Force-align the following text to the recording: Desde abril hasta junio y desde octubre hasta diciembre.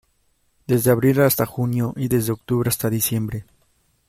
Desde 0.65 0.89
abril 0.89 1.21
hasta 1.21 1.45
junio 1.45 1.93
y 1.95 2.07
desde 2.07 2.33
octubre 2.33 2.67
hasta 2.69 2.89
diciembre. 2.89 3.45